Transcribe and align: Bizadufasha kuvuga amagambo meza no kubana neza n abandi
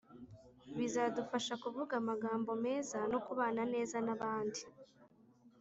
Bizadufasha 0.77 1.53
kuvuga 1.63 1.93
amagambo 2.01 2.51
meza 2.65 2.97
no 3.11 3.19
kubana 3.25 3.61
neza 3.73 3.97
n 4.05 4.09
abandi 4.15 4.61